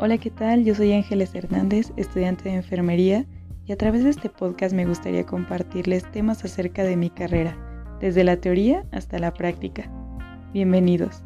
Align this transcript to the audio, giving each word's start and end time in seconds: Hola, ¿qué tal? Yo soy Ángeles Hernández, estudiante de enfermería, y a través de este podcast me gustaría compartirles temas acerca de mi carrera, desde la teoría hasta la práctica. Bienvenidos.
Hola, 0.00 0.16
¿qué 0.16 0.30
tal? 0.30 0.64
Yo 0.64 0.76
soy 0.76 0.92
Ángeles 0.92 1.34
Hernández, 1.34 1.92
estudiante 1.96 2.44
de 2.44 2.54
enfermería, 2.54 3.26
y 3.66 3.72
a 3.72 3.76
través 3.76 4.04
de 4.04 4.10
este 4.10 4.30
podcast 4.30 4.72
me 4.72 4.86
gustaría 4.86 5.26
compartirles 5.26 6.08
temas 6.12 6.44
acerca 6.44 6.84
de 6.84 6.96
mi 6.96 7.10
carrera, 7.10 7.56
desde 8.00 8.22
la 8.22 8.36
teoría 8.36 8.86
hasta 8.92 9.18
la 9.18 9.34
práctica. 9.34 9.90
Bienvenidos. 10.52 11.24